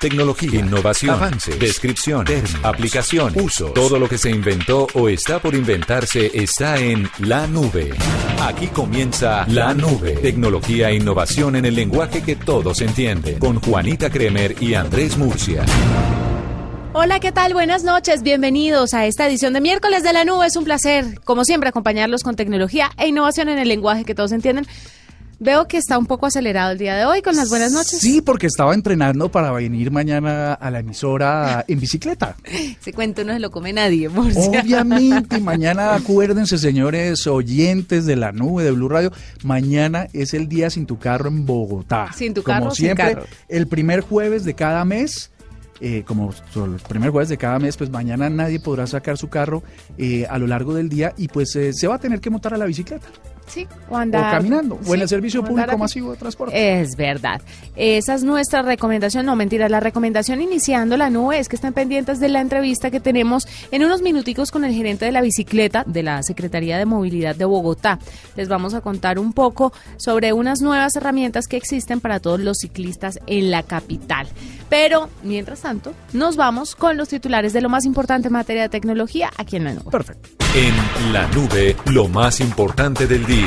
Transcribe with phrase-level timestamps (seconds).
[0.00, 2.24] Tecnología, innovación, avance, descripción,
[2.62, 3.66] aplicación, uso.
[3.72, 7.90] Todo lo que se inventó o está por inventarse está en la nube.
[8.40, 10.12] Aquí comienza La Nube.
[10.12, 13.38] Tecnología e innovación en el lenguaje que todos entienden.
[13.38, 15.66] Con Juanita Kremer y Andrés Murcia.
[16.94, 17.52] Hola, ¿qué tal?
[17.52, 18.22] Buenas noches.
[18.22, 20.46] Bienvenidos a esta edición de miércoles de la nube.
[20.46, 24.32] Es un placer, como siempre, acompañarlos con tecnología e innovación en el lenguaje que todos
[24.32, 24.66] entienden.
[25.42, 27.98] Veo que está un poco acelerado el día de hoy con las buenas noches.
[27.98, 32.36] Sí, porque estaba entrenando para venir mañana a la emisora en bicicleta.
[32.44, 38.64] Ese cuento no se lo come nadie, Obviamente, mañana acuérdense, señores oyentes de la nube
[38.64, 42.12] de Blue Radio, mañana es el día sin tu carro en Bogotá.
[42.14, 43.26] Sin tu carro, Como siempre, sin carro.
[43.48, 45.30] el primer jueves de cada mes
[45.80, 49.62] eh, como el primer jueves de cada mes, pues mañana nadie podrá sacar su carro
[49.96, 52.52] eh, a lo largo del día y pues eh, se va a tener que montar
[52.52, 53.08] a la bicicleta.
[53.50, 54.28] Sí, o andar.
[54.28, 56.80] O caminando, o en el servicio público masivo de transporte.
[56.80, 57.42] Es verdad.
[57.74, 59.26] Esa es nuestra recomendación.
[59.26, 59.68] No, mentira.
[59.68, 63.84] La recomendación iniciando la nube es que estén pendientes de la entrevista que tenemos en
[63.84, 67.98] unos minuticos con el gerente de la bicicleta de la Secretaría de Movilidad de Bogotá.
[68.36, 72.58] Les vamos a contar un poco sobre unas nuevas herramientas que existen para todos los
[72.58, 74.28] ciclistas en la capital.
[74.68, 78.68] Pero, mientras tanto, nos vamos con los titulares de lo más importante en materia de
[78.68, 79.90] tecnología aquí en la nube.
[79.90, 80.28] Perfecto.
[80.54, 83.39] En la nube, lo más importante del día.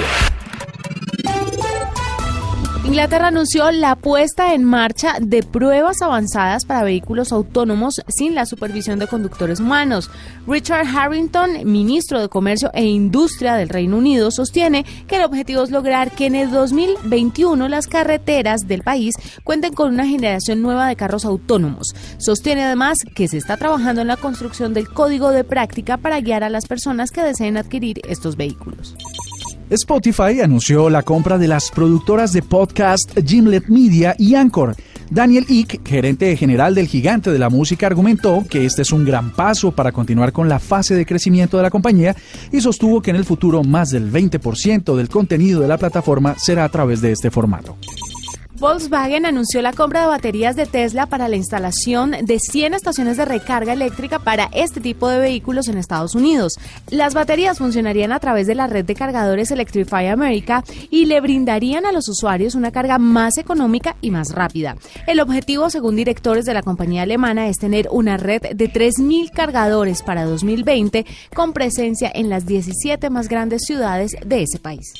[2.94, 9.00] Inglaterra anunció la puesta en marcha de pruebas avanzadas para vehículos autónomos sin la supervisión
[9.00, 10.12] de conductores humanos.
[10.46, 15.72] Richard Harrington, ministro de Comercio e Industria del Reino Unido, sostiene que el objetivo es
[15.72, 20.96] lograr que en el 2021 las carreteras del país cuenten con una generación nueva de
[20.96, 21.96] carros autónomos.
[22.20, 26.44] Sostiene además que se está trabajando en la construcción del código de práctica para guiar
[26.44, 28.94] a las personas que deseen adquirir estos vehículos.
[29.70, 34.76] Spotify anunció la compra de las productoras de podcast Gimlet Media y Anchor.
[35.10, 39.32] Daniel Ick, gerente general del gigante de la música, argumentó que este es un gran
[39.32, 42.16] paso para continuar con la fase de crecimiento de la compañía
[42.52, 46.66] y sostuvo que en el futuro más del 20% del contenido de la plataforma será
[46.66, 47.78] a través de este formato.
[48.60, 53.26] Volkswagen anunció la compra de baterías de Tesla para la instalación de 100 estaciones de
[53.26, 56.54] recarga eléctrica para este tipo de vehículos en Estados Unidos.
[56.92, 61.88] Las baterías funcionarían a través de la red de cargadores Electrify America y le brindarían
[61.88, 64.78] a los usuarios una carga más económica y más rápida.
[65.08, 70.04] El objetivo, según directores de la compañía alemana, es tener una red de 3.000 cargadores
[70.04, 74.94] para 2020 con presencia en las 17 más grandes ciudades de ese país.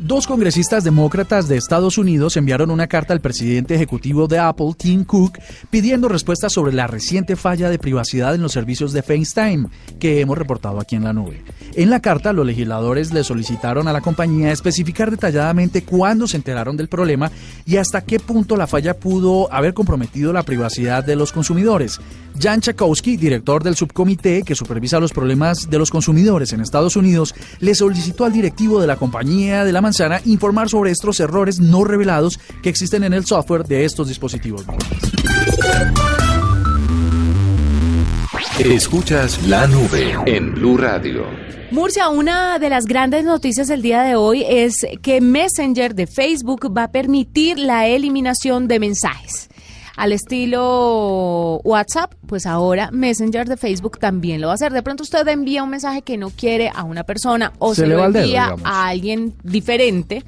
[0.00, 5.04] Dos congresistas demócratas de Estados Unidos enviaron una carta al presidente ejecutivo de Apple, Tim
[5.04, 5.38] Cook,
[5.70, 10.38] pidiendo respuestas sobre la reciente falla de privacidad en los servicios de FaceTime que hemos
[10.38, 11.42] reportado aquí en la nube.
[11.74, 16.76] En la carta, los legisladores le solicitaron a la compañía especificar detalladamente cuándo se enteraron
[16.76, 17.32] del problema
[17.66, 22.00] y hasta qué punto la falla pudo haber comprometido la privacidad de los consumidores.
[22.40, 27.34] Jan Chakowski, director del subcomité que supervisa los problemas de los consumidores en Estados Unidos,
[27.60, 31.84] le solicitó al directivo de la compañía de la manzana informar sobre estos errores no
[31.84, 34.88] revelados que existen en el software de estos dispositivos móviles.
[38.58, 41.24] Escuchas la nube en Blue Radio.
[41.70, 46.74] Murcia, una de las grandes noticias del día de hoy es que Messenger de Facebook
[46.76, 49.48] va a permitir la eliminación de mensajes.
[49.98, 54.72] Al estilo WhatsApp, pues ahora Messenger de Facebook también lo va a hacer.
[54.72, 57.96] De pronto usted envía un mensaje que no quiere a una persona o Se lo
[57.96, 60.22] dedo, envía a alguien diferente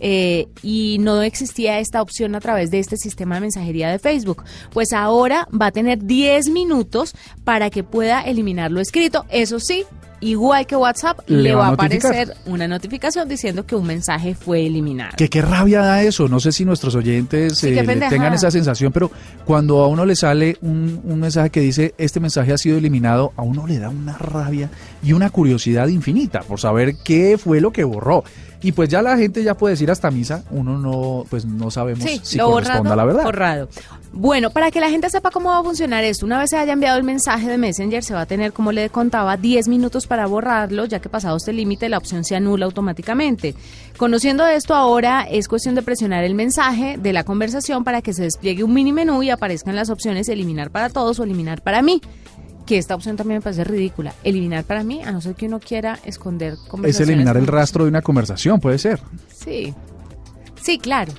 [0.00, 4.42] eh, y no existía esta opción a través de este sistema de mensajería de Facebook.
[4.72, 7.14] Pues ahora va a tener 10 minutos
[7.44, 9.26] para que pueda eliminar lo escrito.
[9.28, 9.84] Eso sí,
[10.20, 14.66] igual que WhatsApp, le, Le va a aparecer una notificación diciendo que un mensaje fue
[14.66, 15.12] eliminado.
[15.16, 16.28] Que qué rabia da eso.
[16.28, 19.10] No sé si nuestros oyentes Sí, eh, tengan esa sensación, pero
[19.44, 23.32] cuando a uno le sale un, un mensaje que dice este mensaje ha sido eliminado,
[23.36, 24.70] a uno le da una rabia
[25.02, 28.24] y una curiosidad infinita por saber qué fue lo que borró.
[28.62, 32.04] Y pues ya la gente ya puede decir hasta misa, uno no, pues no sabemos
[32.04, 33.24] Sí, si corresponde a la verdad.
[33.24, 33.68] borrado.
[34.12, 36.72] Bueno, para que la gente sepa cómo va a funcionar esto, una vez se haya
[36.72, 40.26] enviado el mensaje de Messenger, se va a tener, como le contaba, 10 minutos para
[40.26, 43.54] borrarlo, ya que pasado este límite la opción se anula automáticamente.
[43.96, 48.24] Conociendo esto, ahora es cuestión de presionar el mensaje de la conversación para que se
[48.24, 52.00] despliegue un mini menú y aparezcan las opciones eliminar para todos o eliminar para mí.
[52.70, 54.14] Que esta opción también me parece ridícula.
[54.22, 57.90] Eliminar para mí, a no ser que uno quiera esconder Es eliminar el rastro de
[57.90, 59.00] una conversación, puede ser.
[59.26, 59.74] Sí.
[60.62, 61.12] Sí, claro.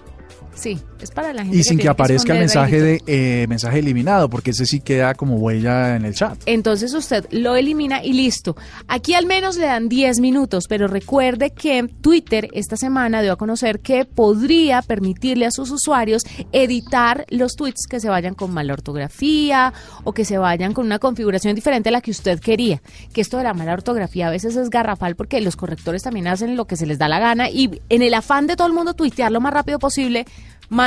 [0.56, 0.80] Sí.
[1.02, 4.52] Es para la gente Y sin que, aparezca el mensaje de eh, mensaje eliminado, porque
[4.52, 6.38] ese sí queda como huella en el chat.
[6.46, 8.56] Entonces usted lo elimina y listo.
[8.88, 13.36] Aquí al menos le dan 10 minutos, pero recuerde que Twitter esta semana dio a
[13.36, 18.74] conocer que podría permitirle a sus usuarios editar los tweets que se vayan con mala
[18.74, 22.82] ortografía o que se vayan con una configuración diferente a la que usted quería.
[23.14, 26.56] Que esto de la mala ortografía a veces es garrafal porque los correctores también hacen
[26.56, 28.94] lo que se les da la gana y en el afán de todo el mundo
[28.94, 30.26] tuitear lo más rápido posible,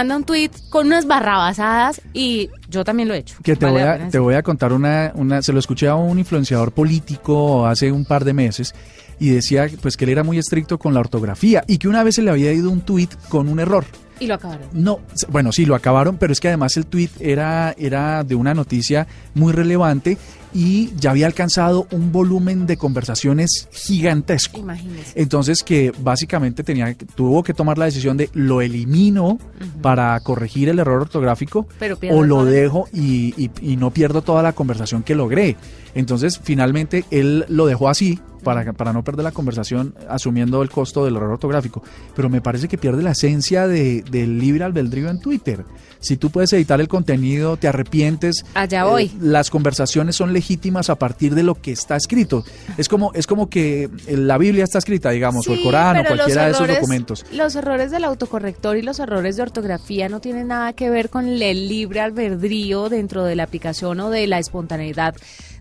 [0.04, 3.36] manda un tweet con unas barrabasadas y yo también lo he hecho.
[3.42, 5.94] Que te, Vale voy a, te voy a contar una, una, se lo escuché a
[5.94, 8.74] un influenciador político hace un par de meses
[9.18, 12.16] y decía pues que él era muy estricto con la ortografía y que una vez
[12.16, 13.86] se le había ido un tuit con un error.
[14.20, 14.68] Y lo acabaron.
[14.72, 15.00] No,
[15.30, 19.06] bueno, sí, lo acabaron, pero es que además el tuit era, era de una noticia
[19.34, 20.18] muy relevante
[20.56, 24.60] y ya había alcanzado un volumen de conversaciones gigantesco.
[24.60, 25.20] Imagínese.
[25.20, 29.38] Entonces que básicamente tenía, tuvo que tomar la decisión de lo elimino
[29.82, 34.42] para corregir el error ortográfico Pero o lo dejo y, y- y no pierdo toda
[34.44, 35.56] la conversación que logré.
[35.96, 41.04] Entonces finalmente él lo dejó así para, para no perder la conversación asumiendo el costo
[41.04, 41.82] del error ortográfico.
[42.14, 45.64] Pero me parece que pierde la esencia de- del libre albedrío en Twitter.
[46.00, 48.44] Si tú puedes editar el contenido, te arrepientes.
[48.52, 49.12] Allá eh, voy.
[49.20, 52.44] las conversaciones son legítimas a partir de lo que está escrito.
[52.76, 56.44] Es como, es como que la Biblia está escrita, digamos, o el Corán o cualquiera
[56.44, 57.24] de esos documentos.
[57.32, 61.26] Los errores del autocorrector y los errores de ortografía no tienen nada que ver con
[61.26, 65.14] el libre albedrío dentro de la aplicación o de la espontaneidad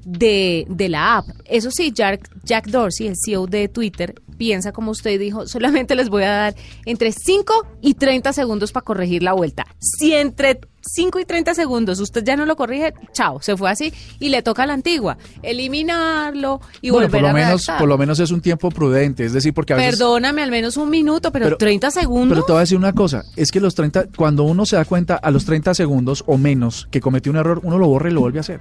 [0.06, 1.28] de, de la app.
[1.46, 6.10] Eso sí, Jack, Jack Dorsey, el CEO de Twitter, piensa como usted dijo, solamente les
[6.10, 6.56] voy a dar
[6.86, 9.66] entre 5 y 30 segundos para corregir la vuelta.
[9.80, 13.94] Si entre 5 y 30 segundos usted ya no lo corrige, chao, se fue así
[14.20, 15.18] y le toca a la antigua,
[15.78, 17.78] eliminarlo y bueno, volver por lo a menos, redactar.
[17.80, 20.78] por lo menos es un tiempo prudente, es decir, porque a veces Perdóname, al menos
[20.78, 22.36] un minuto, pero, Pero- 30 segundos.
[22.36, 24.86] Pero te voy a decir una cosa, es que los 30, cuando uno se da
[24.86, 28.14] cuenta a los 30 segundos o menos que cometió un error, uno lo borra y
[28.14, 28.60] lo vuelve a hacer.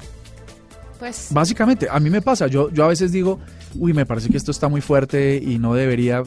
[1.03, 3.41] Pues Básicamente, a mí me pasa, yo, yo a veces digo,
[3.75, 6.23] uy, me parece que esto está muy fuerte y no debería,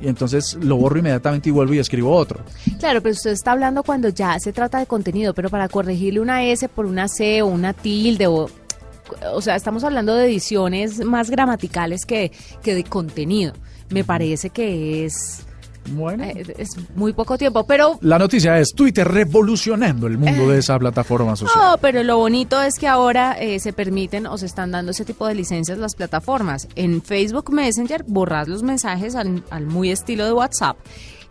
[0.00, 2.40] y entonces lo borro inmediatamente y vuelvo y escribo otro.
[2.80, 6.42] claro, pero usted está hablando cuando ya se trata de contenido, pero para corregirle una
[6.42, 8.48] S por una C o una tilde o
[9.30, 12.32] o sea, estamos hablando de ediciones más gramaticales que,
[12.62, 13.52] que de contenido.
[13.90, 15.44] Me parece que es,
[15.90, 16.24] Bueno.
[16.24, 20.78] eh, es muy poco tiempo, pero La noticia es Twitter revolucionando el mundo de esa
[20.78, 21.56] plataforma social.
[21.72, 25.04] No, pero lo bonito es que ahora eh, se permiten o se están dando ese
[25.04, 26.68] tipo de licencias las plataformas.
[26.74, 30.76] En Facebook Messenger borras los mensajes al, al muy estilo de WhatsApp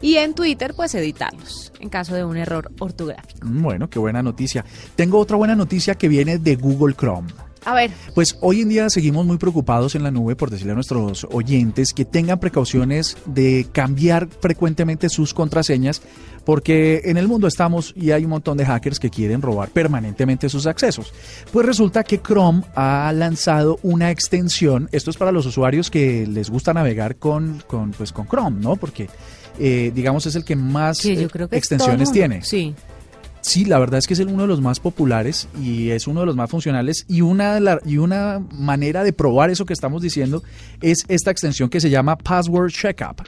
[0.02, 3.40] y en Twitter pues editarlos en caso de un error ortográfico.
[3.44, 4.66] Bueno, qué buena noticia.
[4.96, 7.30] Tengo otra buena noticia que viene de Google Chrome.
[7.65, 10.75] A ver, Pues hoy en día seguimos muy preocupados en la nube por decirle a
[10.75, 16.01] nuestros oyentes que tengan precauciones de cambiar frecuentemente sus contraseñas
[16.45, 20.50] porque en el mundo estamos y hay un montón de hackers que quieren robar permanentemente
[20.50, 21.13] sus accesos.
[21.51, 26.50] Pues resulta que Chrome ha lanzado una extensión, esto es para los usuarios que les
[26.50, 28.75] gusta navegar con, con, pues, con Chrome, ¿no?
[28.75, 29.10] Porque
[29.60, 32.42] eh, digamos es el que más que eh, yo creo que el extensiones tiene.
[32.42, 32.75] Sí.
[33.44, 36.25] Sí, la verdad es que es uno de los más populares y es uno de
[36.25, 40.44] los más funcionales y una, y una manera de probar eso que estamos diciendo
[40.81, 43.22] es esta extensión que se llama Password Checkup.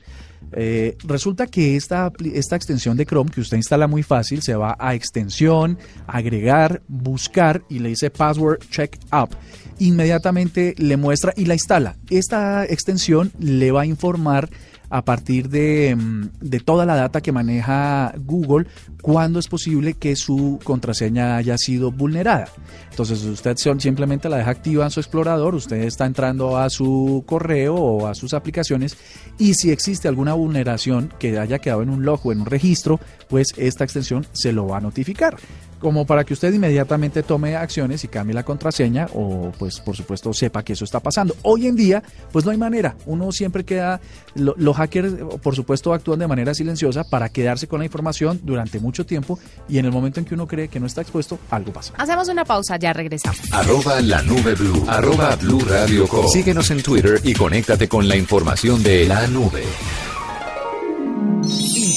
[0.53, 4.77] Eh, resulta que esta, esta extensión de Chrome que usted instala muy fácil se va
[4.79, 5.77] a extensión,
[6.07, 9.35] agregar, buscar y le dice Password Checkup.
[9.79, 11.97] Inmediatamente le muestra y la instala.
[12.09, 14.49] Esta extensión le va a informar
[14.89, 18.67] a partir de, mm, de toda la data que maneja Google
[19.01, 22.47] cuándo es posible que su contraseña haya sido vulnerada.
[22.89, 27.75] Entonces usted simplemente la deja activa en su explorador, usted está entrando a su correo
[27.75, 28.97] o a sus aplicaciones
[29.37, 32.99] y si existe alguna vulneración que haya quedado en un log o en un registro,
[33.29, 35.37] pues esta extensión se lo va a notificar
[35.79, 40.33] como para que usted inmediatamente tome acciones y cambie la contraseña o pues por supuesto
[40.33, 41.35] sepa que eso está pasando.
[41.43, 42.01] Hoy en día
[42.31, 43.99] pues no hay manera, uno siempre queda,
[44.35, 45.13] lo- los hackers
[45.43, 49.37] por supuesto actúan de manera silenciosa para quedarse con la información durante mucho tiempo
[49.69, 51.93] y en el momento en que uno cree que no está expuesto, algo pasa.
[51.97, 53.39] Hacemos una pausa, ya regresamos.
[53.51, 54.83] Arroba la nube blue.
[54.87, 56.27] Arroba blue radio com.
[56.29, 59.63] Síguenos en Twitter y conéctate con la información de la nube.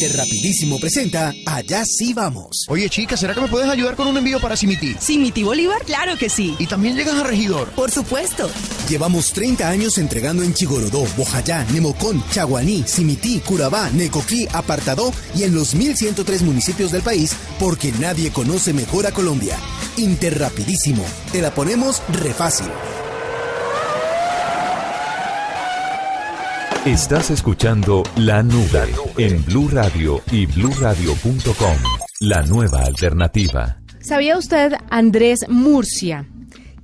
[0.00, 2.66] Interrapidísimo presenta Allá sí vamos.
[2.68, 4.94] Oye, chica, ¿será que me puedes ayudar con un envío para Simití?
[5.00, 6.54] Simití Bolívar, claro que sí.
[6.60, 7.68] Y también llegas a Regidor.
[7.70, 8.48] Por supuesto.
[8.88, 15.56] Llevamos 30 años entregando en Chigorodó, Bojayá, Nemocón, Chaguaní, Simití, Curabá, Necoclí, Apartadó y en
[15.56, 19.58] los 1103 municipios del país porque nadie conoce mejor a Colombia.
[19.96, 21.04] Interrapidísimo.
[21.32, 22.68] Te la ponemos re fácil.
[26.88, 31.76] Estás escuchando La Nube en Blue Radio y bluradio.com.
[32.20, 33.76] La nueva alternativa.
[34.00, 36.26] ¿Sabía usted, Andrés Murcia,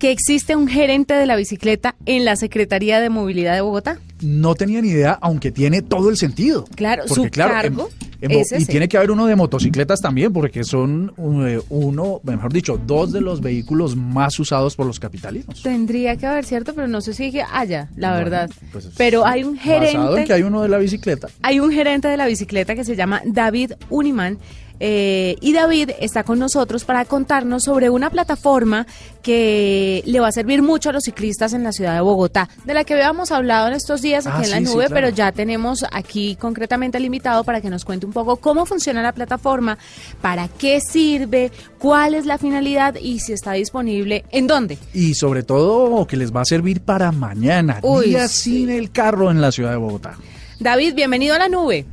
[0.05, 4.01] que existe un gerente de la bicicleta en la Secretaría de Movilidad de Bogotá?
[4.21, 6.67] No tenía ni idea, aunque tiene todo el sentido.
[6.75, 7.89] Claro, Porque, su claro, cargo
[8.21, 8.67] en- en Bo- es y ese.
[8.67, 11.15] tiene que haber uno de motocicletas también, porque son
[11.47, 15.63] eh, uno, mejor dicho, dos de los vehículos más usados por los capitalinos.
[15.63, 16.75] Tendría que haber, ¿cierto?
[16.75, 18.51] Pero no sé si haya, la Bueno, verdad.
[18.73, 21.29] pues, Pero hay un Basado en gerente, que hay uno de la bicicleta.
[21.41, 24.37] hay un gerente de la bicicleta que se llama David Uniman.
[24.81, 28.87] Eh, y David está con nosotros para contarnos sobre una plataforma
[29.23, 32.75] que le va a servir mucho a los ciclistas en la ciudad de Bogotá, de
[32.75, 34.95] la que habíamos hablado en estos días aquí Ah, en la sí, sí, nube, claro.
[34.95, 39.03] pero ya tenemos aquí concretamente al invitado para que nos cuente un poco cómo funciona
[39.03, 39.79] la plataforma,
[40.21, 44.77] para qué sirve, cuál es la finalidad y si está disponible, en dónde.
[44.93, 48.53] Y sobre todo que les va a servir para mañana, Uy, día sí.
[48.67, 50.17] sin el carro en la ciudad de Bogotá.
[50.61, 51.87] David, bienvenido a la nube.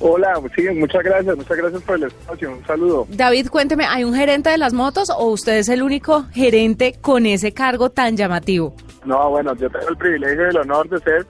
[0.00, 3.06] Hola, sí, muchas gracias, muchas gracias por el espacio, un saludo.
[3.10, 7.26] David, cuénteme, ¿hay un gerente de las motos o usted es el único gerente con
[7.26, 8.74] ese cargo tan llamativo?
[9.04, 11.26] No, bueno, yo tengo el privilegio y el honor de ser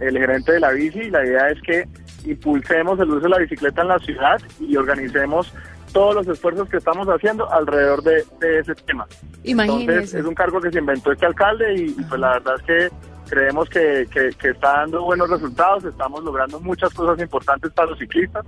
[0.00, 1.84] el gerente de la bici y la idea es que
[2.24, 5.52] impulsemos el uso de la bicicleta en la ciudad y organicemos
[5.92, 9.06] todos los esfuerzos que estamos haciendo alrededor de, de ese tema.
[9.44, 10.18] Entonces, Imagínese.
[10.18, 12.88] es un cargo que se inventó este alcalde y, y, pues la verdad es que
[13.28, 18.44] creemos que, que- está dando buenos resultados, estamos logrando muchas cosas importantes para los ciclistas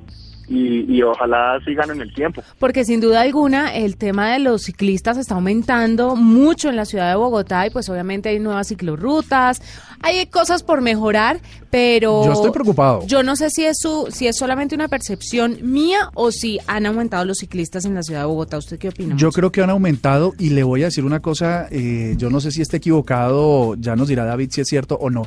[0.48, 2.42] y, y ojalá sigan en el tiempo.
[2.58, 7.10] Porque sin duda alguna el tema de los ciclistas está aumentando mucho en la ciudad
[7.10, 9.60] de Bogotá y pues obviamente hay nuevas ciclorrutas,
[10.02, 11.40] hay cosas por mejorar,
[11.70, 13.06] pero Yo estoy preocupado.
[13.06, 16.86] Yo no sé si es su, si es solamente una percepción mía o si han
[16.86, 18.58] aumentado los ciclistas en la ciudad de Bogotá.
[18.58, 19.16] ¿Usted qué opina?
[19.16, 22.40] Yo creo que han aumentado y le voy a decir una cosa, eh, yo no
[22.40, 25.26] sé si esté equivocado, ya nos dirá David si es cierto o no.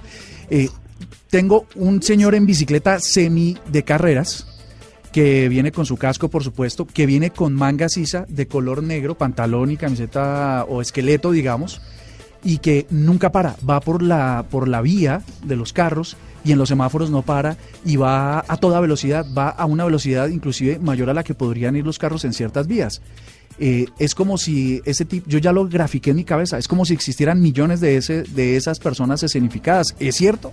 [0.49, 0.69] Eh,
[1.29, 4.47] tengo un señor en bicicleta semi de carreras
[5.11, 9.15] que viene con su casco, por supuesto, que viene con manga sisa de color negro,
[9.15, 11.81] pantalón y camiseta o esqueleto, digamos,
[12.43, 16.57] y que nunca para, va por la, por la vía de los carros y en
[16.57, 17.55] los semáforos no para
[17.85, 21.75] y va a toda velocidad, va a una velocidad inclusive mayor a la que podrían
[21.75, 23.01] ir los carros en ciertas vías.
[23.59, 26.83] Eh, es como si ese tipo, yo ya lo grafiqué en mi cabeza, es como
[26.85, 30.51] si existieran millones de, ese, de esas personas escenificadas, ¿es cierto?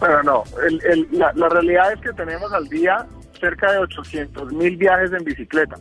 [0.00, 3.06] Bueno, no, el- la, la realidad es que tenemos al día
[3.38, 5.76] cerca de 800 mil viajes en bicicleta.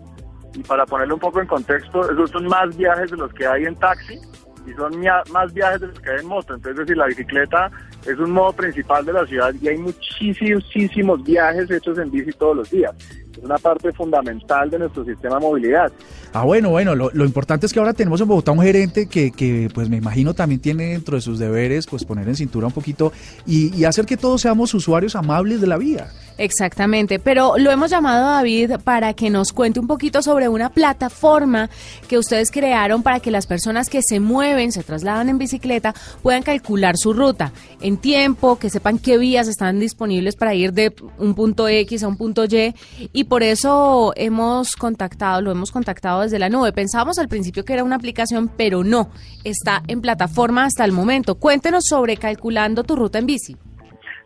[0.54, 3.64] Y para ponerlo un poco en contexto, esos son más viajes de los que hay
[3.64, 4.20] en taxi
[4.68, 4.94] y son
[5.32, 6.54] más viajes de los que hay en moto.
[6.56, 7.72] Entonces, es la bicicleta
[8.06, 12.56] es un modo principal de la ciudad y hay muchísimos viajes hechos en bici todos
[12.56, 12.92] los días.
[13.32, 15.92] Es una parte fundamental de nuestro sistema de movilidad.
[16.34, 19.32] Ah, bueno, bueno, lo, lo importante es que ahora tenemos en Bogotá un gerente que,
[19.32, 22.74] que, pues me imagino también tiene dentro de sus deberes, pues poner en cintura un
[22.74, 23.14] poquito
[23.46, 26.08] y, y hacer que todos seamos usuarios amables de la vía.
[26.38, 31.70] Exactamente, pero lo hemos llamado David para que nos cuente un poquito sobre una plataforma
[32.08, 36.42] que ustedes crearon para que las personas que se mueven, se trasladan en bicicleta, puedan
[36.42, 41.36] calcular su ruta en tiempo, que sepan qué vías están disponibles para ir de un
[41.36, 42.74] punto X a un punto Y
[43.14, 46.74] y por eso hemos contactado, lo hemos contactado desde la nube.
[46.74, 49.12] Pensábamos al principio que era una aplicación, pero no,
[49.44, 51.36] está en plataforma hasta el momento.
[51.36, 53.58] Cuéntenos sobre calculando tu ruta en bici.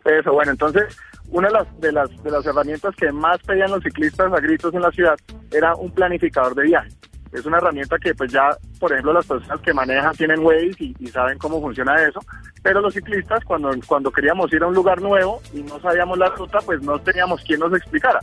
[0.04, 0.84] Eso, bueno, entonces
[1.30, 4.72] una de las, de las, de las herramientas que más pedían los ciclistas a gritos
[4.74, 5.16] en la ciudad
[5.50, 6.88] era un planificador de viaje.
[7.32, 10.96] Es una herramienta que pues ya, por ejemplo, las personas que manejan tienen Waze y,
[10.98, 12.20] y saben cómo funciona eso,
[12.62, 16.28] pero los ciclistas cuando, cuando queríamos ir a un lugar nuevo y no sabíamos la
[16.30, 18.20] ruta, pues no teníamos quien nos explicara.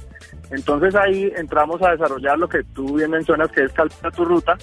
[0.50, 4.58] Entonces ahí entramos a desarrollar lo que tú bien mencionas, que es calcula tu ruta,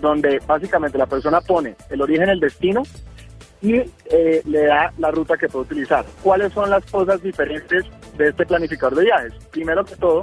[0.00, 2.82] donde básicamente la persona pone el origen, el destino
[3.62, 6.04] y eh, le da la ruta que puede utilizar.
[6.22, 7.84] ¿Cuáles son las cosas diferentes
[8.18, 9.32] de este planificador de viajes?
[9.50, 10.22] Primero que todo,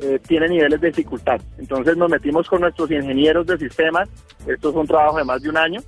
[0.00, 1.40] eh, tiene niveles de dificultad.
[1.58, 4.08] Entonces nos metimos con nuestros ingenieros de sistemas,
[4.46, 5.80] esto es un trabajo de más de un año,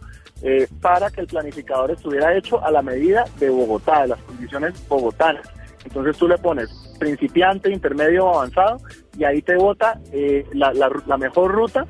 [0.43, 4.89] eh, para que el planificador estuviera hecho a la medida de Bogotá, de las condiciones
[4.89, 5.47] bogotanas.
[5.85, 8.79] Entonces tú le pones principiante, intermedio avanzado
[9.19, 11.87] y ahí te vota eh, la, la, la mejor ruta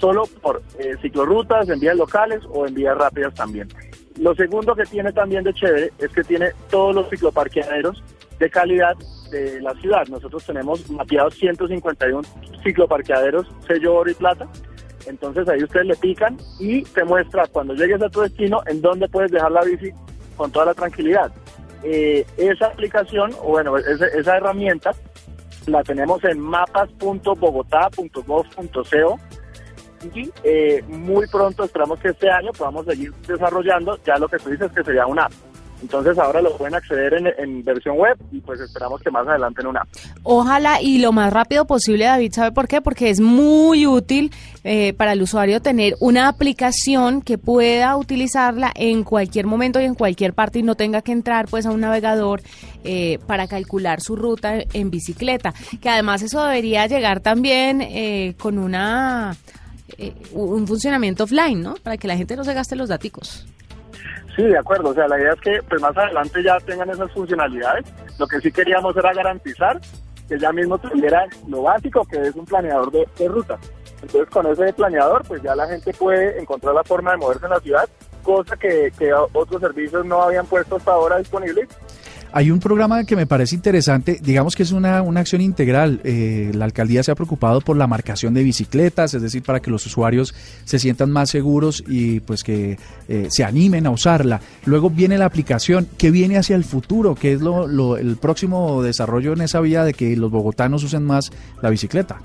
[0.00, 3.68] solo por eh, ciclorrutas, en vías locales o en vías rápidas también.
[4.20, 8.04] Lo segundo que tiene también de chévere es que tiene todos los cicloparqueaderos
[8.38, 8.94] de calidad
[9.30, 10.06] de la ciudad.
[10.08, 12.20] Nosotros tenemos mapeados 151
[12.62, 14.46] cicloparqueaderos, sello oro y plata.
[15.06, 19.08] Entonces ahí ustedes le pican y te muestra cuando llegues a tu destino en dónde
[19.08, 19.90] puedes dejar la bici
[20.36, 21.32] con toda la tranquilidad.
[21.82, 24.90] Eh, esa aplicación, o bueno, esa, esa herramienta
[25.66, 29.18] la tenemos en mapas.bogotá.gov.co
[30.14, 34.50] y eh, muy pronto esperamos que este año podamos seguir desarrollando ya lo que tú
[34.50, 35.32] dices que sería una app.
[35.82, 39.68] Entonces ahora lo pueden acceder en, versión web y pues esperamos que más adelante en
[39.68, 39.86] una.
[40.22, 42.80] Ojalá y lo más rápido posible, David, ¿sabe por qué?
[42.80, 44.30] Porque es muy útil
[44.64, 49.94] eh, para el usuario tener una aplicación que pueda utilizarla en cualquier momento y en
[49.94, 52.42] cualquier parte y no tenga que entrar pues a un navegador
[52.84, 55.54] eh, para calcular su ruta en bicicleta.
[55.80, 59.36] Que además eso debería llegar también eh, con una
[60.32, 61.74] un funcionamiento offline, ¿no?
[61.82, 63.46] Para que la gente no se gaste los daticos.
[64.36, 64.90] Sí, de acuerdo.
[64.90, 67.86] O sea, la idea es que pues más adelante ya tengan esas funcionalidades.
[68.18, 69.80] Lo que sí queríamos era garantizar
[70.28, 73.58] que ya mismo tuvieran lo básico que es un planeador de, de ruta.
[74.00, 77.50] Entonces con ese planeador pues ya la gente puede encontrar la forma de moverse en
[77.50, 77.88] la ciudad,
[78.22, 81.68] cosa que, que otros servicios no habían puesto hasta ahora disponibles
[82.32, 86.00] hay un programa que me parece interesante, digamos que es una, una acción integral.
[86.04, 89.70] Eh, la alcaldía se ha preocupado por la marcación de bicicletas, es decir, para que
[89.70, 90.34] los usuarios
[90.64, 94.40] se sientan más seguros y pues que eh, se animen a usarla.
[94.64, 98.82] Luego viene la aplicación, que viene hacia el futuro, que es lo, lo, el próximo
[98.82, 101.30] desarrollo en esa vía de que los bogotanos usen más
[101.62, 102.20] la bicicleta.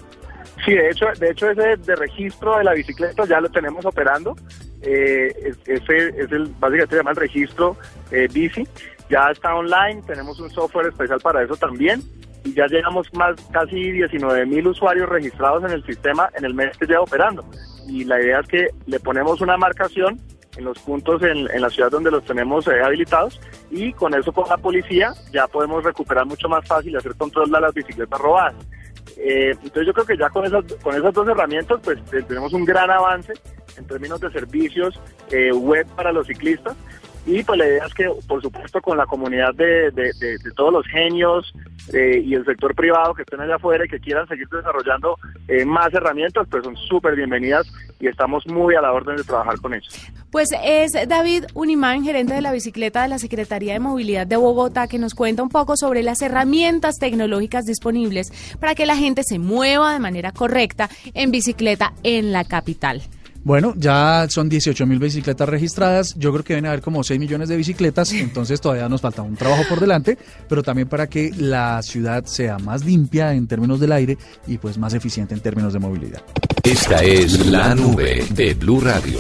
[0.64, 4.36] Sí, de hecho, de hecho ese de registro de la bicicleta ya lo tenemos operando.
[4.82, 7.76] Eh, ese es el, básicamente se llama el registro
[8.12, 8.68] eh, bici
[9.10, 12.02] ya está online, tenemos un software especial para eso también
[12.44, 16.78] y ya llegamos más casi 19 mil usuarios registrados en el sistema en el mes
[16.78, 17.44] que lleva operando.
[17.88, 20.20] Y la idea es que le ponemos una marcación
[20.58, 23.40] en los puntos en, en la ciudad donde los tenemos eh, habilitados
[23.72, 27.52] y con eso con la policía ya podemos recuperar mucho más fácil y hacer control
[27.52, 28.56] de las bicicletas robadas.
[29.18, 32.54] Eh, entonces yo creo que ya con esas, con esas dos herramientas pues eh, tenemos
[32.54, 33.34] un gran avance
[33.78, 35.00] en términos de servicios
[35.32, 36.76] eh, web para los ciclistas
[37.26, 39.92] y pues la idea es que, por supuesto, con la comunidad de,
[40.56, 41.52] todos los genios
[41.92, 45.18] eh, y el sector privado que estén allá afuera y que quieran seguir desarrollando
[45.48, 47.68] eh, más herramientas, pues son súper bienvenidas
[48.00, 50.00] y estamos muy a la orden de trabajar con ellos.
[50.32, 54.88] Pues es David Unimán, gerente de la bicicleta de la Secretaría de Movilidad de Bogotá,
[54.88, 59.40] que nos cuenta un poco sobre las herramientas tecnológicas disponibles para que la gente se
[59.40, 63.02] mueva de manera correcta en bicicleta en la capital.
[63.46, 66.16] Bueno, ya son 18 mil bicicletas registradas.
[66.18, 69.36] Yo creo que deben haber como 6 millones de bicicletas, entonces todavía nos falta un
[69.36, 70.18] trabajo por delante,
[70.50, 74.80] pero también para que la ciudad sea más limpia en términos del aire y pues
[74.80, 76.24] más eficiente en términos de movilidad.
[76.64, 79.20] Esta es la nube de Blue Radio.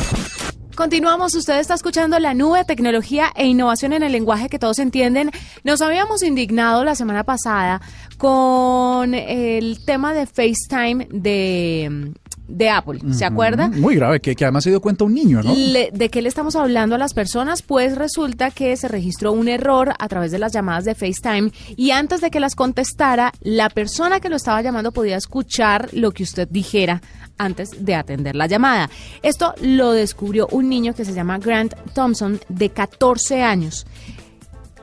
[0.75, 5.30] Continuamos, usted está escuchando la nube, tecnología e innovación en el lenguaje que todos entienden.
[5.63, 7.80] Nos habíamos indignado la semana pasada
[8.17, 12.12] con el tema de FaceTime de
[12.47, 13.69] de Apple, ¿se acuerda?
[13.69, 15.53] Muy grave, que, además se dio cuenta un niño, ¿no?
[15.53, 17.62] ¿De qué le estamos hablando a las personas?
[17.62, 21.91] Pues resulta que se registró un error a través de las llamadas de FaceTime y
[21.91, 26.23] antes de que las contestara, la persona que lo estaba llamando podía escuchar lo que
[26.23, 27.01] usted dijera
[27.38, 28.89] antes de atender la llamada.
[29.21, 33.86] Esto lo descubrió un niño que se llama Grant Thompson, de 14 años.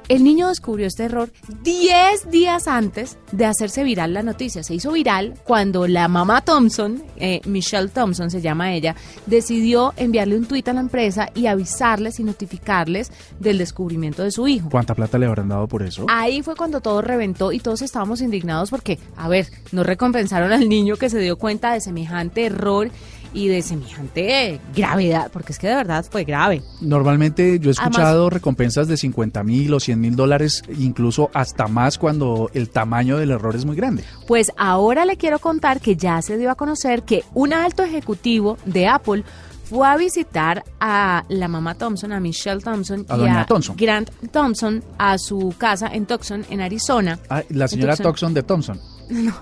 [0.09, 1.31] El niño descubrió este error
[1.63, 4.63] 10 días antes de hacerse viral la noticia.
[4.63, 10.37] Se hizo viral cuando la mamá Thompson, eh, Michelle Thompson se llama ella, decidió enviarle
[10.37, 14.69] un tuit a la empresa y avisarles y notificarles del descubrimiento de su hijo.
[14.71, 16.07] ¿Cuánta plata le habrán dado por eso?
[16.09, 20.69] Ahí fue cuando todo reventó y todos estábamos indignados porque, a ver, no recompensaron al
[20.69, 22.91] niño que se dio cuenta de semejante error
[23.33, 26.63] y de semejante gravedad, porque es que de verdad fue grave.
[26.81, 31.99] Normalmente yo he escuchado recompensas de 50 mil o 100 mil dólares, incluso hasta más
[31.99, 34.05] cuando el tamaño del error es muy grande.
[34.27, 38.59] Pues ahora le quiero contar que ya se dio a conocer que un alto ejecutivo
[38.65, 39.25] de Apple
[39.65, 45.17] fue a visitar a la mamá Thompson, a Michelle Thompson y a Grant Thompson a
[45.17, 47.19] su casa en Tucson, en Arizona.
[47.31, 48.79] Ah, la señora Tucson de Thompson.
[49.11, 49.35] No,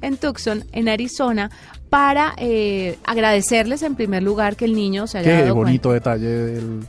[0.00, 1.50] en Tucson, en Arizona,
[1.92, 6.80] para eh, agradecerles en primer lugar que el niño se haya Qué bonito detalle del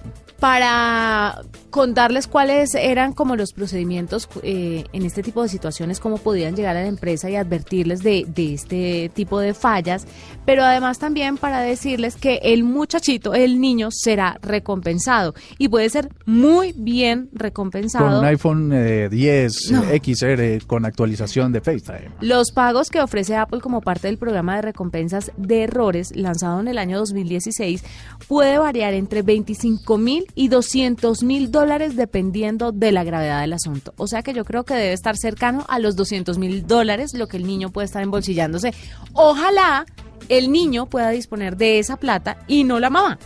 [0.43, 6.53] para contarles cuáles eran como los procedimientos eh, en este tipo de situaciones, cómo podían
[6.53, 10.06] llegar a la empresa y advertirles de, de, este tipo de fallas,
[10.45, 16.10] pero además también para decirles que el muchachito, el niño, será recompensado y puede ser
[16.25, 18.06] muy bien recompensado.
[18.06, 18.69] Con un iPhone
[19.10, 22.10] 10 eh, XR con actualización de FaceTime.
[22.19, 26.67] Los pagos que ofrece Apple como parte del programa de recompensas de errores lanzado en
[26.67, 27.82] el año 2016
[28.27, 33.93] puede variar entre 25 mil y 200 mil dólares dependiendo de la gravedad del asunto.
[33.98, 37.28] O sea que yo creo que debe estar cercano a los 200 mil dólares lo
[37.28, 38.74] que el niño puede estar embolsillándose.
[39.13, 39.86] Ojalá
[40.30, 43.19] el niño pueda disponer de esa plata y no la mamá.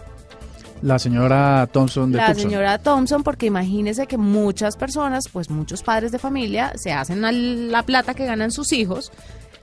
[0.82, 6.12] La señora Thompson de La señora Thompson, porque imagínese que muchas personas, pues muchos padres
[6.12, 9.12] de familia, se hacen la plata que ganan sus hijos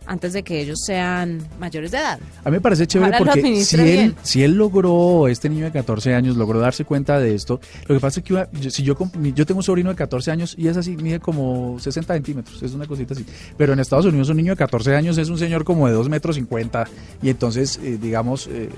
[0.07, 2.19] antes de que ellos sean mayores de edad.
[2.45, 4.15] A mí me parece chévere Ojalá porque si él, bien.
[4.23, 8.01] si él logró, este niño de 14 años, logró darse cuenta de esto, lo que
[8.01, 10.97] pasa es que yo- si yo, tengo un sobrino de 14 años y es así,
[10.97, 13.25] mide como 60 centímetros, es una cosita así.
[13.57, 16.09] Pero en Estados Unidos un niño de 14 años es un señor como de 2
[16.09, 16.85] metros 50
[17.23, 18.69] y entonces, eh, digamos, eh,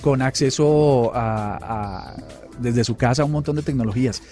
[0.00, 2.16] con acceso a, a-
[2.58, 4.22] desde su casa a un montón de tecnologías.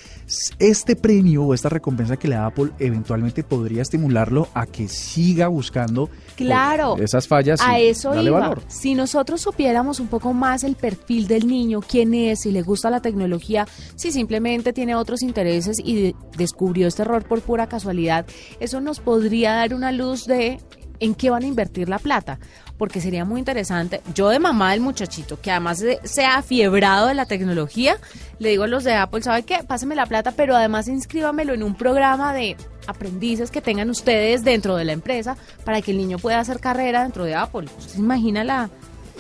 [0.59, 5.49] Este premio o esta recompensa que le da Apple eventualmente podría estimularlo a que siga
[5.49, 6.97] buscando Claro.
[6.99, 8.41] eh, esas fallas A y eso darle iba.
[8.41, 8.63] valor.
[8.69, 12.91] Si nosotros supiéramos un poco más el perfil del niño, quién es, si le gusta
[12.91, 18.27] la tecnología, si simplemente tiene otros intereses y de- descubrió este error por pura casualidad,
[18.61, 20.59] eso nos podría dar una luz de
[21.01, 22.39] en qué van a invertir la plata.
[22.79, 24.01] Porque sería muy interesante.
[24.15, 27.97] Yo de mamá del muchachito, que además de- sea fiebrado de la tecnología,
[28.41, 29.61] le digo a los de Apple, ¿sabe qué?
[29.67, 32.57] Páseme la plata, pero además inscríbamelo en un programa de
[32.87, 37.05] aprendices que tengan ustedes dentro de la empresa para que el niño pueda hacer carrera
[37.05, 37.67] dentro de Apple.
[37.79, 38.69] ¿Usted se imagina la,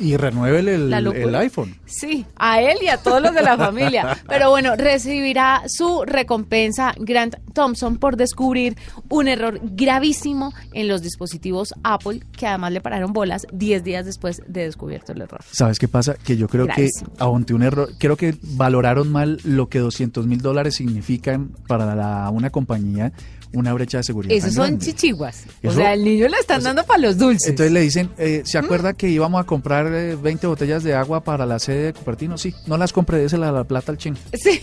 [0.00, 1.76] Y renueve el, el iPhone.
[1.86, 4.16] Sí, a él y a todos los de la familia.
[4.28, 8.76] Pero bueno, recibirá su recompensa Grant Thompson por descubrir
[9.08, 14.42] un error gravísimo en los dispositivos Apple, que además le pararon bolas 10 días después
[14.48, 15.40] de descubierto el error.
[15.50, 16.14] ¿Sabes qué pasa?
[16.14, 17.12] Que yo creo Gravísimo.
[17.14, 21.94] que, ante un error, creo que valoraron mal lo que 200 mil dólares significan para
[21.94, 23.12] la- una compañía
[23.54, 24.36] una brecha de seguridad.
[24.36, 24.84] Esos son grande.
[24.86, 25.44] chichiguas.
[25.62, 27.48] O Eso- sea, el niño le están dando para los dulces.
[27.48, 28.64] Entonces le dicen, eh, ¿se ¿Mm?
[28.64, 32.36] acuerda que íbamos a comprar eh, 20 botellas de agua para la sede de Cupertino?
[32.38, 34.16] Sí, no las compré, désela la plata al chino.
[34.32, 34.60] Sí.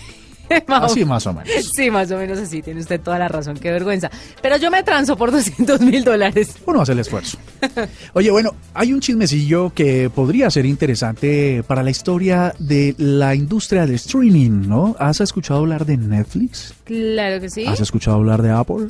[0.67, 1.49] más o- Así más o menos.
[1.75, 4.09] Sí, más o menos así, tiene usted toda la razón, qué vergüenza.
[4.41, 6.55] Pero yo me transo por 200 mil dólares.
[6.65, 7.37] Uno hace el esfuerzo.
[8.13, 13.85] Oye, bueno, hay un chismecillo que podría ser interesante para la historia de la industria
[13.85, 14.95] del streaming, ¿no?
[14.99, 16.73] ¿Has escuchado hablar de Netflix?
[16.83, 17.65] Claro que sí.
[17.65, 18.87] ¿Has escuchado hablar de Apple?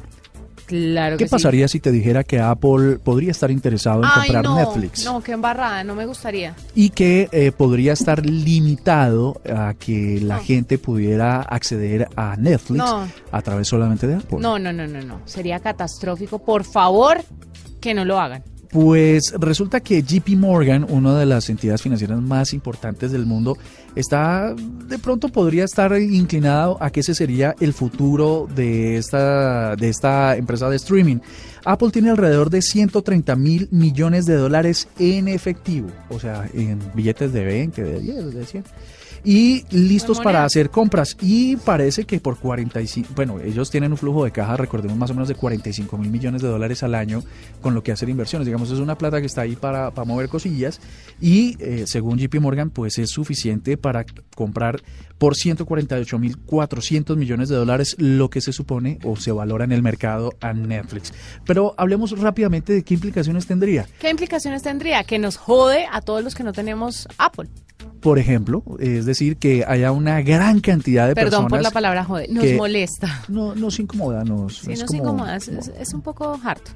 [0.71, 1.31] Claro ¿Qué que sí.
[1.31, 5.03] pasaría si te dijera que Apple podría estar interesado en Ay, comprar no, Netflix?
[5.03, 6.55] No, qué embarrada, no me gustaría.
[6.75, 13.05] Y que eh, podría estar limitado a que la gente pudiera acceder a Netflix No.
[13.33, 14.37] a través solamente de Apple.
[14.39, 15.19] No, no, no, no, no.
[15.25, 16.39] Sería catastrófico.
[16.39, 17.21] Por favor,
[17.81, 18.41] que no lo hagan.
[18.71, 23.57] Pues resulta que JP Morgan, una de las entidades financieras más importantes del mundo,
[23.95, 29.89] está de pronto podría estar inclinado a que ese sería el futuro de esta de
[29.89, 31.17] esta empresa de streaming.
[31.65, 37.33] Apple tiene alrededor de 130 mil millones de dólares en efectivo, o sea, en billetes
[37.33, 38.63] de 20, de 10, de 100
[39.23, 40.23] y listos Memoria.
[40.23, 41.15] para hacer compras.
[41.21, 45.13] Y parece que por 45, bueno, ellos tienen un flujo de caja, recordemos, más o
[45.13, 47.23] menos de 45 mil millones de dólares al año
[47.61, 48.45] con lo que hacer inversiones.
[48.45, 50.79] Digamos, es una plata que está ahí para, para mover cosillas
[51.19, 54.05] y eh, según JP Morgan, pues es suficiente para
[54.35, 54.81] comprar
[55.17, 59.71] por 148 mil 400 millones de dólares lo que se supone o se valora en
[59.71, 61.13] el mercado a Netflix.
[61.45, 63.87] Pero hablemos rápidamente de qué implicaciones tendría.
[63.99, 65.03] ¿Qué implicaciones tendría?
[65.03, 67.49] Que nos jode a todos los que no tenemos Apple.
[68.01, 72.03] Por ejemplo, es decir, que haya una gran cantidad de Perdón personas por la palabra
[72.03, 72.27] jode.
[72.29, 73.23] Nos que- molesta.
[73.27, 75.35] No, nos incomoda, nos, Sí, es nos como- incomoda.
[75.35, 76.71] Es, es- es un poco harto.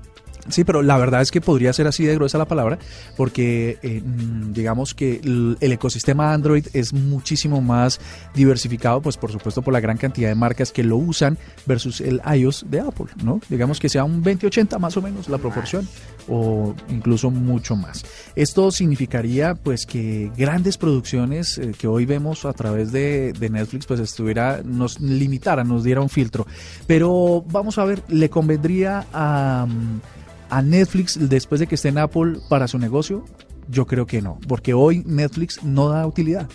[0.49, 2.77] Sí, pero la verdad es que podría ser así de gruesa la palabra,
[3.17, 7.99] porque eh, mm, digamos que el, ecosistema Android es muchísimo más
[8.33, 12.21] diversificado, pues por supuesto por la gran cantidad de marcas que lo usan versus el
[12.33, 13.41] iOS de Apple, ¿no?
[13.49, 15.87] Digamos que sea un 20-80 más o menos la proporción,
[16.27, 18.05] o incluso mucho más.
[18.35, 23.99] Esto significaría pues que grandes producciones eh, que hoy vemos a través de, Netflix pues
[23.99, 26.45] estuviera, nos limitara, nos diera un filtro.
[26.87, 30.01] Pero vamos a ver, ¿le convendría a, mm,
[30.49, 33.25] a Netflix después de que esté en Apple para su negocio?
[33.67, 36.47] Yo creo que no, porque hoy Netflix no da utilidad.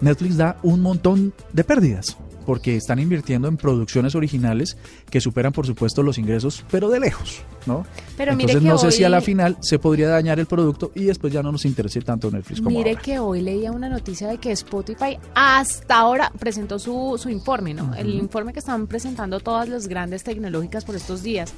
[0.00, 4.78] Netflix da un montón de pérdidas porque están invirtiendo en producciones originales
[5.10, 7.84] que superan por supuesto los ingresos, pero de lejos, ¿no?
[8.16, 11.04] Pero mire Entonces no sé si a la final se podría dañar el producto y
[11.04, 13.02] después ya no nos interese tanto Netflix como Mire ahora.
[13.02, 17.92] que hoy leía una noticia de que Spotify hasta ahora presentó su, su informe, ¿no?
[17.94, 21.52] El informe que están presentando todas las grandes tecnológicas por estos días.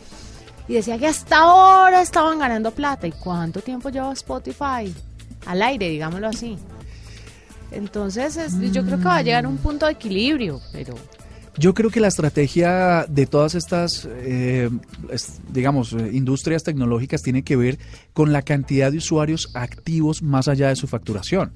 [0.69, 3.07] Y decía que hasta ahora estaban ganando plata.
[3.07, 4.93] ¿Y cuánto tiempo lleva Spotify?
[5.47, 6.59] Al aire, digámoslo así.
[7.71, 10.95] Entonces, es- yo creo que va a llegar a un punto de equilibrio, pero
[11.61, 14.71] Yo creo que la estrategia de todas estas, eh,
[15.53, 17.81] digamos, eh, industrias tecnológicas tiene que ver
[18.13, 21.51] con la cantidad de usuarios activos más allá de su facturación.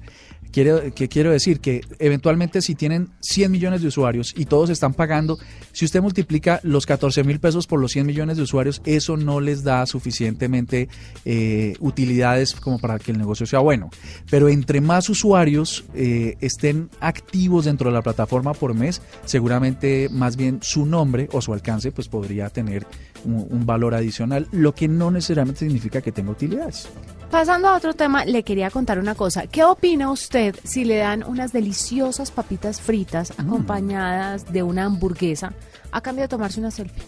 [0.53, 4.93] Quiero, que quiero decir que eventualmente si tienen 100 millones de usuarios y todos están
[4.93, 5.39] pagando,
[5.71, 9.39] si usted multiplica los 14 mil pesos por los 100 millones de usuarios, eso no
[9.39, 10.89] les da suficientemente
[11.25, 13.89] eh, utilidades como para que el negocio sea bueno.
[14.29, 20.35] Pero entre más usuarios eh, estén activos dentro de la plataforma por mes, seguramente más
[20.35, 22.85] bien su nombre o su alcance pues podría tener
[23.25, 26.87] un, un valor adicional, lo que no necesariamente significa que tenga utilidades.
[27.31, 29.47] Pasando a otro tema, le quería contar una cosa.
[29.47, 35.53] ¿Qué opina usted si le dan unas deliciosas papitas fritas acompañadas de una hamburguesa
[35.91, 37.01] a cambio de tomarse una selfie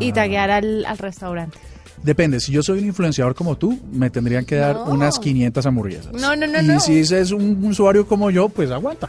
[0.00, 0.14] y Ah.
[0.14, 1.58] taguear al, al restaurante?
[2.04, 4.84] Depende, si yo soy un influenciador como tú, me tendrían que dar No.
[4.86, 6.12] unas 500 hamburguesas.
[6.12, 6.80] No, no, no, Y no.
[6.80, 9.08] si es un usuario como yo, pues aguanta.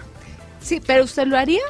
[0.62, 1.62] Sí, pero ¿usted lo haría?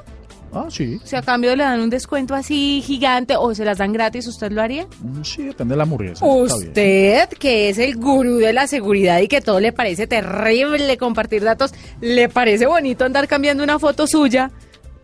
[0.53, 0.99] Ah, sí.
[1.03, 4.51] Si a cambio le dan un descuento así gigante o se las dan gratis, ¿usted
[4.51, 4.85] lo haría?
[5.01, 6.25] Mm, Sí, depende de la hamburguesa.
[6.25, 11.43] Usted, que es el gurú de la seguridad y que todo le parece terrible compartir
[11.43, 14.51] datos, ¿le parece bonito andar cambiando una foto suya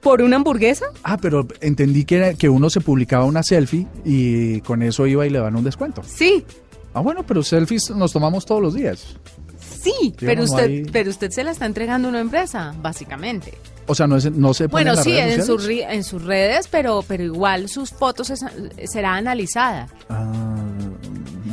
[0.02, 0.86] por una hamburguesa?
[1.04, 5.26] Ah, pero entendí que, era- que uno se publicaba una selfie y con eso iba
[5.26, 6.04] y le dan un descuento.
[6.06, 6.46] Sí,
[6.94, 9.16] Ah, bueno, pero selfies nos tomamos todos los días.
[9.70, 13.54] Sí, pero usted, pero usted se la está entregando a una empresa, básicamente.
[13.88, 17.24] O sea, no, es, no se Bueno, sí, en sus, en sus redes, pero, pero
[17.24, 18.46] igual sus fotos es-
[18.86, 19.88] será analizada.
[20.10, 20.32] Ah,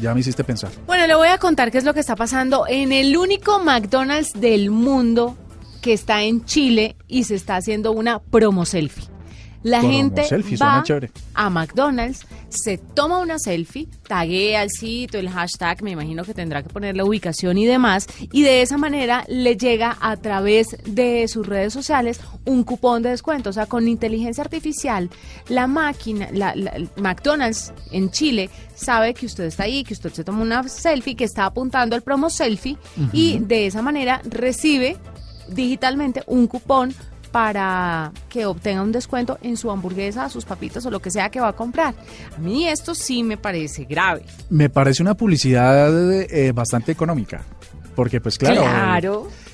[0.03, 0.71] ya me hiciste pensar.
[0.87, 4.33] Bueno, le voy a contar qué es lo que está pasando en el único McDonald's
[4.39, 5.37] del mundo
[5.81, 9.05] que está en Chile y se está haciendo una promo selfie.
[9.67, 10.23] La gente
[10.63, 10.85] va
[11.35, 16.63] a McDonald's, se toma una selfie, taguea el sitio, el hashtag, me imagino que tendrá
[16.63, 21.27] que poner la ubicación y demás, y de esa manera le llega a través de
[21.27, 23.51] sus redes sociales un cupón de descuento.
[23.51, 25.11] O sea, con inteligencia artificial,
[25.49, 26.55] la máquina, la,
[26.95, 31.25] McDonald's en Chile sabe que usted está ahí, que usted se toma una selfie, que
[31.25, 32.79] está apuntando al promo selfie,
[33.13, 34.97] y de esa manera recibe
[35.49, 36.95] digitalmente un cupón
[37.31, 41.41] para que obtenga un descuento en su hamburguesa, sus papitas o lo que sea que
[41.41, 41.95] va a comprar.
[42.37, 44.23] A mí esto sí me parece grave.
[44.51, 47.43] Me parece una publicidad eh, bastante económica.
[47.95, 49.29] Porque, pues claro, Claro.
[49.31, 49.46] eh,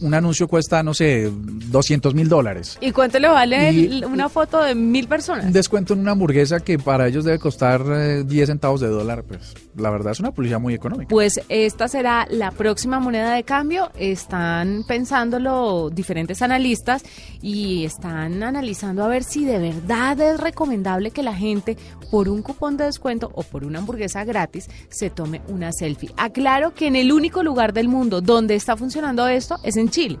[0.00, 2.78] un anuncio cuesta, no sé, 200 mil dólares.
[2.80, 5.52] ¿Y cuánto le vale Y- una foto de mil Un personas?
[5.52, 9.54] descuento en una hamburguesa que para ellos debe costar eh, 10 centavos de dólar, pues
[9.76, 11.08] la verdad es una publicidad muy económica.
[11.08, 13.90] Pues esta será la próxima moneda de cambio.
[13.98, 17.02] Están pensándolo diferentes analistas
[17.42, 21.76] y están analizando a ver si de verdad es recomendable que la gente
[22.10, 26.10] por un cupón de descuento o por una hamburguesa gratis se tome una selfie.
[26.16, 30.18] Aclaro que en el único lugar del mundo donde está funcionando esto es en Chile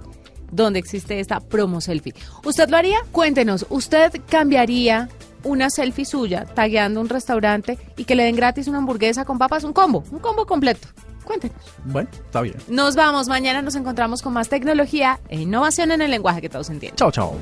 [0.50, 2.14] donde existe esta promo selfie.
[2.44, 2.98] ¿Usted lo haría?
[3.12, 5.08] Cuéntenos, ¿usted cambiaría
[5.44, 9.64] una selfie suya tagueando un restaurante y que le den gratis una hamburguesa con papas?
[9.64, 10.88] Un combo, un combo completo.
[11.24, 11.56] Cuéntenos.
[11.84, 12.56] Bueno, está bien.
[12.68, 16.70] Nos vamos, mañana nos encontramos con más tecnología e innovación en el lenguaje que todos
[16.70, 16.96] entienden.
[16.96, 17.36] Chao, chao.